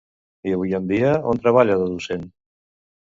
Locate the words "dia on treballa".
0.93-1.77